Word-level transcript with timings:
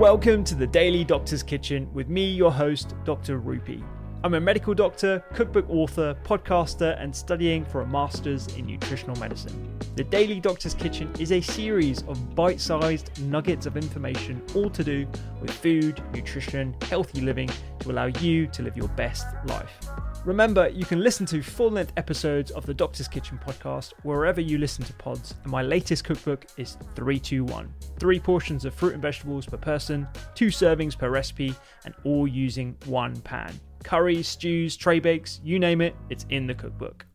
Welcome 0.00 0.44
to 0.44 0.54
the 0.54 0.66
Daily 0.66 1.04
Doctor's 1.04 1.42
Kitchen 1.42 1.86
with 1.92 2.08
me, 2.08 2.24
your 2.24 2.50
host, 2.50 2.94
Dr. 3.04 3.38
Rupy. 3.38 3.84
I'm 4.22 4.34
a 4.34 4.40
medical 4.40 4.74
doctor, 4.74 5.24
cookbook 5.32 5.64
author, 5.70 6.14
podcaster, 6.24 7.02
and 7.02 7.16
studying 7.16 7.64
for 7.64 7.80
a 7.80 7.86
master's 7.86 8.48
in 8.48 8.66
nutritional 8.66 9.16
medicine. 9.16 9.78
The 9.96 10.04
Daily 10.04 10.40
Doctor's 10.40 10.74
Kitchen 10.74 11.10
is 11.18 11.32
a 11.32 11.40
series 11.40 12.02
of 12.02 12.34
bite 12.34 12.60
sized 12.60 13.18
nuggets 13.22 13.64
of 13.64 13.78
information, 13.78 14.42
all 14.54 14.68
to 14.68 14.84
do 14.84 15.08
with 15.40 15.50
food, 15.50 16.02
nutrition, 16.12 16.76
healthy 16.82 17.22
living 17.22 17.48
to 17.78 17.90
allow 17.90 18.06
you 18.20 18.46
to 18.48 18.62
live 18.62 18.76
your 18.76 18.88
best 18.88 19.26
life. 19.46 19.72
Remember, 20.26 20.68
you 20.68 20.84
can 20.84 21.00
listen 21.00 21.24
to 21.24 21.40
full 21.40 21.70
length 21.70 21.94
episodes 21.96 22.50
of 22.50 22.66
the 22.66 22.74
Doctor's 22.74 23.08
Kitchen 23.08 23.40
podcast 23.42 23.94
wherever 24.02 24.42
you 24.42 24.58
listen 24.58 24.84
to 24.84 24.92
pods, 24.92 25.34
and 25.44 25.50
my 25.50 25.62
latest 25.62 26.04
cookbook 26.04 26.46
is 26.58 26.76
321. 26.94 27.72
Three 27.98 28.20
portions 28.20 28.66
of 28.66 28.74
fruit 28.74 28.92
and 28.92 29.00
vegetables 29.00 29.46
per 29.46 29.56
person, 29.56 30.06
two 30.34 30.48
servings 30.48 30.96
per 30.96 31.08
recipe, 31.08 31.54
and 31.86 31.94
all 32.04 32.28
using 32.28 32.76
one 32.84 33.18
pan. 33.22 33.58
Curries, 33.84 34.28
stews, 34.28 34.76
tray 34.76 35.00
bakes, 35.00 35.40
you 35.42 35.58
name 35.58 35.80
it, 35.80 35.96
it's 36.08 36.26
in 36.30 36.46
the 36.46 36.54
cookbook. 36.54 37.06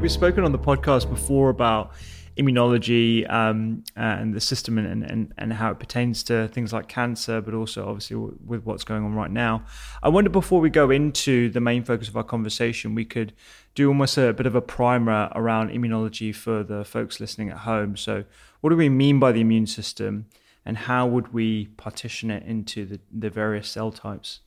We've 0.00 0.10
spoken 0.10 0.44
on 0.44 0.52
the 0.52 0.58
podcast 0.58 1.10
before 1.10 1.50
about 1.50 1.92
immunology 2.40 3.30
um, 3.30 3.84
and 3.96 4.32
the 4.32 4.40
system 4.40 4.78
and, 4.78 5.04
and, 5.04 5.32
and 5.36 5.52
how 5.52 5.70
it 5.70 5.78
pertains 5.78 6.22
to 6.24 6.48
things 6.48 6.72
like 6.72 6.88
cancer, 6.88 7.40
but 7.40 7.54
also 7.54 7.86
obviously 7.86 8.16
with 8.16 8.64
what's 8.64 8.84
going 8.84 9.04
on 9.04 9.14
right 9.14 9.30
now. 9.30 9.62
I 10.02 10.08
wonder 10.08 10.30
before 10.30 10.60
we 10.60 10.70
go 10.70 10.90
into 10.90 11.50
the 11.50 11.60
main 11.60 11.84
focus 11.84 12.08
of 12.08 12.16
our 12.16 12.24
conversation, 12.24 12.94
we 12.94 13.04
could 13.04 13.34
do 13.74 13.88
almost 13.88 14.16
a 14.16 14.32
bit 14.32 14.46
of 14.46 14.54
a 14.54 14.62
primer 14.62 15.30
around 15.34 15.70
immunology 15.70 16.34
for 16.34 16.62
the 16.62 16.84
folks 16.84 17.20
listening 17.20 17.50
at 17.50 17.58
home. 17.58 17.96
So, 17.96 18.24
what 18.60 18.70
do 18.70 18.76
we 18.76 18.88
mean 18.88 19.18
by 19.18 19.32
the 19.32 19.40
immune 19.40 19.66
system, 19.66 20.26
and 20.64 20.76
how 20.76 21.06
would 21.06 21.32
we 21.32 21.66
partition 21.76 22.30
it 22.30 22.44
into 22.44 22.84
the, 22.84 23.00
the 23.10 23.30
various 23.30 23.68
cell 23.68 23.90
types? 23.90 24.40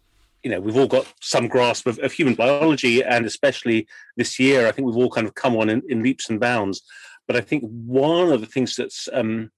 you 0.44 0.52
know 0.52 0.60
we've 0.60 0.78
all 0.78 0.88
got 0.88 1.12
some 1.22 1.48
grasp 1.48 1.88
of, 1.88 1.98
of, 2.00 2.12
human 2.12 2.36
biology 2.36 3.02
and 3.02 3.26
especially 3.26 3.88
this 4.18 4.40
year 4.40 4.68
i 4.68 4.72
think 4.72 4.86
we've 4.86 4.98
all 4.98 5.10
kind 5.10 5.26
of 5.26 5.34
come 5.36 5.56
on 5.56 5.70
in, 5.70 5.82
in 5.90 6.04
leaps 6.04 6.30
and 6.30 6.40
bounds 6.40 6.82
but 7.28 7.36
i 7.36 7.42
think 7.42 7.64
one 7.64 8.32
of 8.32 8.42
the 8.42 8.48
things 8.48 8.76
that's 8.76 9.08
um, 9.14 9.50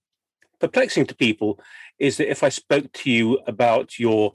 perplexing 0.59 1.06
to 1.06 1.16
people 1.16 1.59
is 2.00 2.18
that 2.18 2.29
if 2.29 2.44
i 2.44 2.50
spoke 2.50 2.91
to 2.94 3.12
you 3.12 3.40
about 3.47 4.00
your 4.00 4.34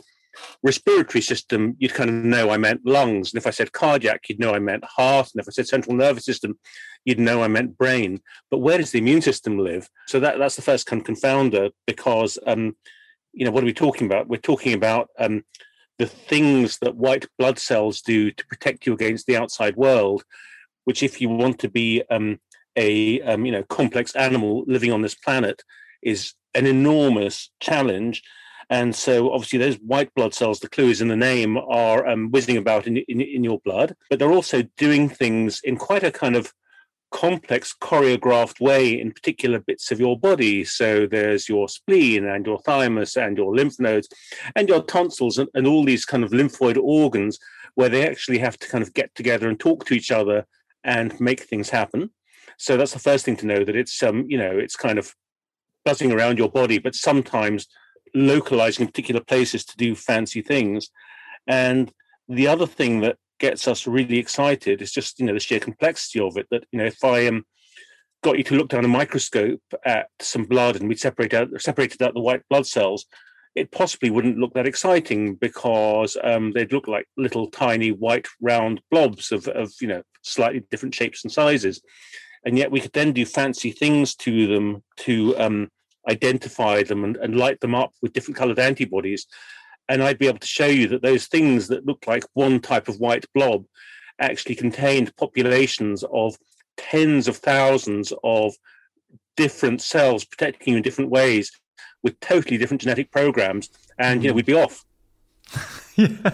respiratory 0.63 1.23
system 1.23 1.77
you'd 1.79 1.95
kind 1.95 2.11
of 2.11 2.17
know 2.17 2.51
i 2.51 2.57
meant 2.57 2.81
lungs. 2.85 3.33
And 3.33 3.39
if 3.39 3.47
i 3.47 3.51
said 3.51 3.73
cardiac 3.73 4.29
you'd 4.29 4.41
know 4.41 4.55
i 4.55 4.59
meant 4.59 4.85
heart. 4.85 5.31
And 5.33 5.41
if 5.41 5.49
i 5.49 5.53
said 5.53 5.69
central 5.69 5.97
nervous 5.97 6.25
system 6.25 6.59
you'd 7.05 7.21
know 7.21 7.43
i 7.43 7.49
meant 7.49 7.79
brain. 7.79 8.21
But 8.51 8.59
where 8.59 8.79
does 8.79 8.91
the 8.91 8.99
immune 8.99 9.23
system 9.23 9.59
live? 9.59 9.89
So 10.07 10.21
that, 10.21 10.39
that's 10.39 10.57
the 10.57 10.63
first 10.63 10.87
kind 10.87 11.01
of 11.01 11.07
confounder 11.07 11.71
because 11.87 12.39
um, 12.47 12.77
you 13.33 13.45
know 13.45 13.51
what 13.51 13.63
are 13.63 13.67
we 13.67 13.73
talking 13.73 14.07
about? 14.07 14.29
We're 14.29 14.39
talking 14.39 14.75
about 14.75 15.09
um, 15.19 15.45
the 15.99 16.07
things 16.07 16.79
that 16.79 16.97
white 16.97 17.27
blood 17.39 17.59
cells 17.59 18.01
do 18.01 18.31
to 18.31 18.47
protect 18.47 18.87
you 18.87 18.95
against 18.95 19.27
the 19.27 19.37
outside 19.37 19.77
world, 19.77 20.25
which, 20.85 21.03
if 21.03 21.21
you 21.21 21.29
want 21.29 21.59
to 21.61 21.69
be 21.69 22.03
um, 22.11 22.41
a 22.77 23.21
um, 23.23 23.45
you 23.45 23.53
know 23.53 23.63
complex 23.65 24.17
animal 24.17 24.65
living 24.67 24.93
on 24.93 25.03
this 25.03 25.15
planet, 25.15 25.63
is 26.03 26.35
an 26.55 26.67
enormous 26.67 27.51
challenge. 27.61 28.23
And 28.71 28.95
so, 28.95 29.33
obviously, 29.33 29.59
those 29.59 29.77
white 29.77 30.15
blood 30.15 30.33
cells, 30.33 30.61
the 30.61 30.69
clue 30.69 30.89
is 30.89 31.01
in 31.01 31.09
the 31.09 31.17
name, 31.17 31.59
are 31.59 32.07
um, 32.07 32.31
whizzing 32.31 32.57
about 32.57 32.87
in, 32.87 32.99
in, 32.99 33.21
in 33.21 33.43
your 33.43 33.59
blood, 33.65 33.97
but 34.09 34.19
they're 34.19 34.33
also 34.33 34.63
doing 34.77 35.09
things 35.09 35.61
in 35.65 35.77
quite 35.77 36.05
a 36.05 36.13
kind 36.13 36.37
of 36.37 36.53
complex 37.11 37.75
choreographed 37.81 38.61
way 38.61 39.01
in 39.01 39.11
particular 39.13 39.59
bits 39.59 39.91
of 39.91 39.99
your 39.99 40.19
body. 40.19 40.65
So 40.65 41.07
there's 41.07 41.49
your 41.49 41.69
spleen 41.69 42.25
and 42.25 42.47
your 42.47 42.61
thymus 42.61 43.17
and 43.17 43.37
your 43.37 43.55
lymph 43.55 43.81
nodes 43.81 44.09
and 44.55 44.69
your 44.69 44.83
tonsils 44.83 45.39
and, 45.39 45.49
and 45.55 45.67
all 45.67 45.85
these 45.85 46.05
kind 46.05 46.23
of 46.23 46.31
lymphoid 46.31 46.79
organs 46.81 47.39
where 47.75 47.89
they 47.89 48.07
actually 48.09 48.39
have 48.39 48.59
to 48.59 48.69
kind 48.69 48.83
of 48.83 48.95
get 48.95 49.15
together 49.15 49.49
and 49.49 49.59
talk 49.59 49.85
to 49.87 49.95
each 49.95 50.11
other 50.11 50.47
and 50.85 51.19
make 51.21 51.41
things 51.41 51.71
happen. 51.71 52.11
So 52.57 52.77
that's 52.77 52.93
the 52.93 52.99
first 52.99 53.25
thing 53.25 53.37
to 53.39 53.47
know 53.47 53.65
that 53.65 53.77
it's 53.77 54.03
um, 54.03 54.27
you 54.29 54.39
know, 54.39 54.57
it's 54.57 54.77
kind 54.77 54.99
of 54.99 55.15
buzzing 55.85 56.13
around 56.13 56.39
your 56.39 56.51
body, 56.51 56.79
but 56.79 56.95
sometimes 56.95 57.67
localizing 58.15 58.83
in 58.83 58.89
particular 58.89 59.21
places 59.21 59.65
to 59.65 59.77
do 59.77 59.95
fancy 59.95 60.43
things. 60.43 60.91
And 61.47 61.93
the 62.29 62.47
other 62.47 62.67
thing 62.67 63.01
that 63.01 63.17
gets 63.39 63.67
us 63.67 63.87
really 63.87 64.19
excited 64.19 64.83
is 64.83 64.93
just 64.93 65.19
you 65.19 65.27
know 65.27 65.33
the 65.33 65.41
sheer 65.41 65.61
complexity 65.61 66.21
of 66.21 66.37
it. 66.37 66.47
That 66.51 66.65
you 66.71 66.79
know 66.79 66.87
if 66.87 67.03
I 67.03 67.27
um, 67.27 67.45
got 68.23 68.39
you 68.39 68.45
to 68.45 68.55
look 68.55 68.69
down 68.69 68.85
a 68.85 68.89
microscope 68.89 69.63
at 69.85 70.09
some 70.21 70.45
blood 70.45 70.77
and 70.77 70.89
we 70.89 70.95
separate 70.95 71.35
out 71.35 71.49
separated 71.61 72.03
out 72.03 72.15
the 72.15 72.21
white 72.21 72.43
blood 72.49 72.67
cells, 72.67 73.07
it 73.55 73.73
possibly 73.73 74.11
wouldn't 74.11 74.39
look 74.39 74.55
that 74.55 74.67
exciting 74.67 75.35
because 75.35 76.17
um, 76.23 76.53
they'd 76.53 76.73
look 76.73 76.87
like 76.87 77.07
little 77.17 77.51
tiny 77.51 77.91
white 77.91 78.29
round 78.41 78.81
blobs 78.91 79.33
of, 79.33 79.49
of 79.49 79.73
you 79.81 79.89
know 79.89 80.03
slightly 80.23 80.63
different 80.71 80.95
shapes 80.95 81.25
and 81.25 81.33
sizes, 81.33 81.83
and 82.45 82.57
yet 82.57 82.71
we 82.71 82.81
could 82.81 82.93
then 82.93 83.13
do 83.13 83.25
fancy 83.25 83.73
things 83.73 84.15
to 84.15 84.47
them 84.47 84.83
to 84.99 85.37
um, 85.39 85.71
identify 86.09 86.83
them 86.83 87.05
and, 87.05 87.17
and 87.17 87.37
light 87.37 87.61
them 87.61 87.75
up 87.75 87.93
with 88.03 88.13
different 88.13 88.37
colored 88.37 88.59
antibodies. 88.59 89.27
And 89.89 90.03
I'd 90.03 90.19
be 90.19 90.29
able 90.29 90.39
to 90.39 90.47
show 90.47 90.67
you 90.67 90.89
that 90.89 91.03
those 91.03 91.27
things 91.27 91.69
that 91.69 91.87
look 91.87 92.07
like 92.07 92.25
one 92.35 92.61
type 92.61 92.89
of 92.89 93.01
white 93.01 93.27
blob 93.35 93.65
actually 94.21 94.55
contained 94.55 95.17
populations 95.17 96.05
of 96.13 96.37
tens 96.77 97.29
of 97.29 97.37
thousands 97.37 98.13
of 98.23 98.55
different 99.37 99.83
cells 99.83 100.25
protecting 100.25 100.73
you 100.73 100.77
in 100.77 100.83
different 100.83 101.11
ways 101.11 101.51
with 102.03 102.19
totally 102.21 102.57
different 102.57 102.81
genetic 102.81 103.11
programs. 103.11 103.69
And 103.99 104.23
you 104.23 104.29
know 104.29 104.33
mm-hmm. 104.33 104.37
we'd 104.37 104.47
be 104.47 104.55
off 104.55 104.85
yeah 105.97 106.33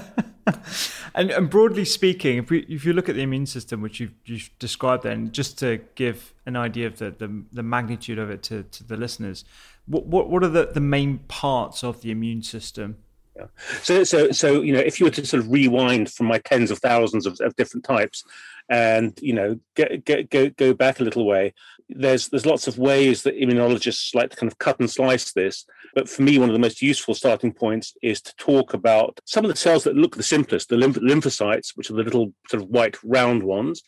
and, 1.15 1.31
and 1.31 1.50
broadly 1.50 1.84
speaking 1.84 2.38
if, 2.38 2.50
we, 2.50 2.60
if 2.60 2.84
you 2.84 2.93
look 2.93 3.09
at 3.09 3.16
the 3.16 3.22
immune 3.22 3.47
system 3.47 3.81
which 3.81 4.00
you've, 4.00 4.15
you've 4.25 4.50
described 4.59 5.03
then 5.03 5.33
just 5.33 5.59
to 5.59 5.80
give 5.95 6.34
an 6.45 6.57
idea 6.57 6.86
of 6.86 6.98
the, 6.98 7.10
the, 7.10 7.45
the 7.53 7.63
magnitude 7.63 8.18
of 8.18 8.30
it 8.30 8.42
to, 8.45 8.63
to 8.65 8.84
the 8.84 8.97
listeners 8.97 9.45
what, 9.86 10.07
what, 10.07 10.28
what 10.28 10.45
are 10.45 10.48
the, 10.48 10.66
the 10.66 10.80
main 10.80 11.18
parts 11.28 11.83
of 11.83 12.01
the 12.03 12.10
immune 12.10 12.42
system 12.42 12.97
yeah. 13.36 13.47
So, 13.83 14.03
so, 14.04 14.30
so 14.30 14.63
you 14.63 14.72
know, 14.72 14.78
if 14.78 14.98
you 14.98 15.04
were 15.04 15.10
to 15.10 15.27
sort 15.27 15.42
of 15.42 15.51
rewind 15.51 16.10
from 16.10 16.27
my 16.27 16.39
tens 16.39 16.71
of 16.71 16.78
thousands 16.78 17.27
of, 17.27 17.39
of 17.41 17.54
different 17.57 17.84
types, 17.84 18.24
and 18.68 19.18
you 19.22 19.33
know, 19.33 19.59
get, 19.74 20.04
get, 20.04 20.30
go 20.30 20.51
go 20.51 20.74
back 20.74 21.01
a 21.01 21.04
little 21.04 21.27
way, 21.27 21.54
there's 21.89 22.28
there's 22.28 22.47
lots 22.47 22.66
of 22.66 22.78
ways 22.78 23.22
that 23.22 23.36
immunologists 23.36 24.15
like 24.15 24.30
to 24.30 24.36
kind 24.36 24.51
of 24.51 24.59
cut 24.59 24.80
and 24.80 24.91
slice 24.91 25.33
this. 25.33 25.65
But 25.95 26.09
for 26.09 26.22
me, 26.22 26.39
one 26.39 26.48
of 26.48 26.53
the 26.53 26.60
most 26.60 26.83
useful 26.83 27.15
starting 27.15 27.53
points 27.53 27.95
is 28.03 28.21
to 28.22 28.34
talk 28.36 28.74
about 28.74 29.21
some 29.24 29.45
of 29.45 29.51
the 29.51 29.57
cells 29.57 29.84
that 29.84 29.97
look 29.97 30.16
the 30.16 30.22
simplest, 30.22 30.68
the 30.68 30.77
lymph- 30.77 30.97
lymphocytes, 30.97 31.77
which 31.77 31.91
are 31.91 31.95
the 31.95 32.03
little 32.03 32.33
sort 32.48 32.63
of 32.63 32.68
white 32.68 32.97
round 33.04 33.42
ones, 33.42 33.83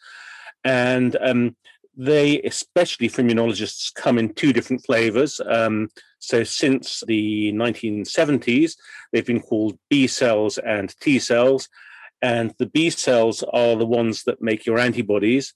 and 0.64 1.16
um, 1.20 1.56
they, 1.96 2.40
especially 2.42 3.08
for 3.08 3.22
immunologists, 3.22 3.92
come 3.92 4.19
in 4.19 4.32
two 4.32 4.52
different 4.52 4.84
flavors. 4.86 5.40
Um, 5.44 5.88
so 6.20 6.44
since 6.44 7.02
the 7.06 7.52
1970s, 7.52 8.76
they've 9.12 9.26
been 9.26 9.40
called 9.40 9.78
B 9.90 10.06
cells 10.06 10.58
and 10.58 10.94
T 11.00 11.19
cells. 11.19 11.69
And 12.20 12.54
the 12.58 12.66
B 12.66 12.90
cells 12.90 13.44
are 13.52 13.76
the 13.76 13.86
ones 13.86 14.24
that 14.24 14.42
make 14.42 14.66
your 14.66 14.78
antibodies. 14.78 15.54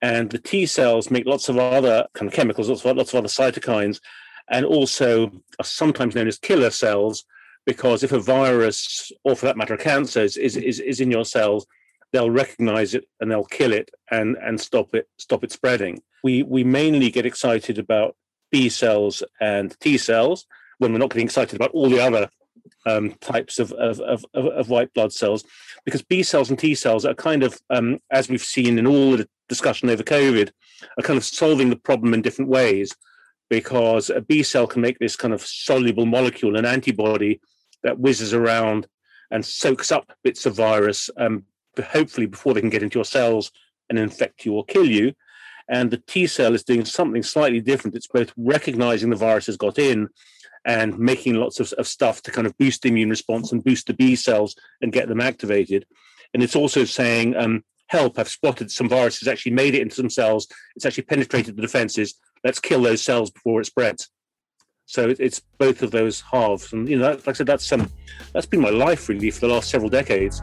And 0.00 0.30
the 0.30 0.38
T 0.38 0.66
cells 0.66 1.10
make 1.10 1.26
lots 1.26 1.48
of 1.48 1.58
other 1.58 2.06
kind 2.14 2.28
of 2.28 2.34
chemicals, 2.34 2.68
lots 2.68 2.84
of, 2.84 2.96
lots 2.96 3.12
of 3.12 3.18
other 3.18 3.28
cytokines, 3.28 4.00
and 4.50 4.64
also 4.64 5.30
are 5.58 5.64
sometimes 5.64 6.14
known 6.14 6.28
as 6.28 6.38
killer 6.38 6.70
cells, 6.70 7.24
because 7.66 8.02
if 8.02 8.12
a 8.12 8.18
virus, 8.18 9.12
or 9.24 9.36
for 9.36 9.46
that 9.46 9.56
matter, 9.56 9.74
a 9.74 9.78
cancer, 9.78 10.20
is, 10.20 10.36
is, 10.36 10.56
is 10.56 11.00
in 11.00 11.10
your 11.10 11.24
cells, 11.24 11.66
they'll 12.12 12.30
recognize 12.30 12.94
it 12.94 13.04
and 13.20 13.30
they'll 13.30 13.44
kill 13.44 13.72
it 13.72 13.90
and, 14.10 14.36
and 14.36 14.60
stop 14.60 14.94
it 14.94 15.08
stop 15.18 15.44
it 15.44 15.52
spreading. 15.52 16.00
We 16.24 16.42
we 16.42 16.64
mainly 16.64 17.10
get 17.10 17.26
excited 17.26 17.78
about 17.78 18.16
B 18.50 18.68
cells 18.68 19.22
and 19.40 19.78
T 19.80 19.98
cells 19.98 20.46
when 20.78 20.92
we're 20.92 20.98
not 20.98 21.10
getting 21.10 21.26
excited 21.26 21.56
about 21.56 21.72
all 21.72 21.90
the 21.90 22.00
other 22.00 22.30
um, 22.86 23.12
types 23.20 23.58
of, 23.58 23.72
of, 23.72 24.00
of, 24.00 24.24
of, 24.34 24.68
white 24.68 24.92
blood 24.94 25.12
cells, 25.12 25.44
because 25.84 26.02
B 26.02 26.22
cells 26.22 26.50
and 26.50 26.58
T 26.58 26.74
cells 26.74 27.04
are 27.04 27.14
kind 27.14 27.42
of, 27.42 27.60
um, 27.70 27.98
as 28.10 28.28
we've 28.28 28.42
seen 28.42 28.78
in 28.78 28.86
all 28.86 29.16
the 29.16 29.28
discussion 29.48 29.90
over 29.90 30.02
COVID, 30.02 30.50
are 30.98 31.02
kind 31.02 31.16
of 31.16 31.24
solving 31.24 31.70
the 31.70 31.76
problem 31.76 32.14
in 32.14 32.22
different 32.22 32.50
ways. 32.50 32.94
Because 33.50 34.10
a 34.10 34.20
B 34.20 34.42
cell 34.42 34.66
can 34.66 34.82
make 34.82 34.98
this 34.98 35.16
kind 35.16 35.32
of 35.32 35.40
soluble 35.40 36.04
molecule, 36.04 36.56
an 36.56 36.66
antibody 36.66 37.40
that 37.82 37.98
whizzes 37.98 38.34
around 38.34 38.86
and 39.30 39.44
soaks 39.44 39.90
up 39.90 40.12
bits 40.22 40.44
of 40.44 40.54
virus, 40.54 41.08
um, 41.16 41.44
hopefully 41.82 42.26
before 42.26 42.52
they 42.52 42.60
can 42.60 42.70
get 42.70 42.82
into 42.82 42.98
your 42.98 43.04
cells 43.04 43.50
and 43.88 43.98
infect 43.98 44.44
you 44.44 44.54
or 44.54 44.64
kill 44.64 44.86
you. 44.86 45.14
And 45.68 45.90
the 45.90 46.02
T 46.06 46.26
cell 46.26 46.54
is 46.54 46.64
doing 46.64 46.84
something 46.84 47.22
slightly 47.22 47.60
different. 47.60 47.94
It's 47.94 48.06
both 48.06 48.32
recognizing 48.36 49.10
the 49.10 49.16
virus 49.16 49.46
has 49.46 49.56
got 49.56 49.78
in 49.78 50.08
and 50.68 50.98
making 50.98 51.34
lots 51.34 51.60
of, 51.60 51.72
of 51.72 51.88
stuff 51.88 52.20
to 52.22 52.30
kind 52.30 52.46
of 52.46 52.56
boost 52.58 52.82
the 52.82 52.90
immune 52.90 53.08
response 53.08 53.50
and 53.50 53.64
boost 53.64 53.86
the 53.86 53.94
B 53.94 54.14
cells 54.14 54.54
and 54.82 54.92
get 54.92 55.08
them 55.08 55.20
activated. 55.20 55.86
And 56.34 56.42
it's 56.42 56.54
also 56.54 56.84
saying, 56.84 57.34
um, 57.36 57.64
help, 57.86 58.18
I've 58.18 58.28
spotted 58.28 58.70
some 58.70 58.86
viruses 58.86 59.28
actually 59.28 59.52
made 59.52 59.74
it 59.74 59.80
into 59.80 59.96
some 59.96 60.10
cells. 60.10 60.46
It's 60.76 60.84
actually 60.84 61.04
penetrated 61.04 61.56
the 61.56 61.62
defenses. 61.62 62.20
Let's 62.44 62.60
kill 62.60 62.82
those 62.82 63.02
cells 63.02 63.30
before 63.30 63.62
it 63.62 63.64
spreads. 63.64 64.10
So 64.84 65.14
it's 65.18 65.40
both 65.56 65.82
of 65.82 65.90
those 65.90 66.20
halves. 66.20 66.72
And, 66.74 66.86
you 66.86 66.98
know, 66.98 67.12
like 67.12 67.28
I 67.28 67.32
said, 67.32 67.46
that's, 67.46 67.72
um, 67.72 67.90
that's 68.34 68.46
been 68.46 68.60
my 68.60 68.68
life 68.68 69.08
really 69.08 69.30
for 69.30 69.40
the 69.40 69.48
last 69.48 69.70
several 69.70 69.88
decades. 69.88 70.42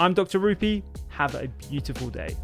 I'm 0.00 0.14
Dr. 0.14 0.38
Rupy. 0.38 0.82
Have 1.10 1.34
a 1.34 1.46
beautiful 1.68 2.08
day. 2.08 2.34